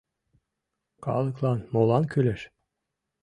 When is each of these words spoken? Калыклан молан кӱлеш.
Калыклан 1.05 1.59
молан 1.73 2.03
кӱлеш. 2.11 2.41